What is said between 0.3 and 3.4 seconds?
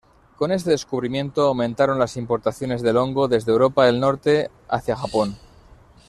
Con este descubrimiento aumentaron las importaciones del hongo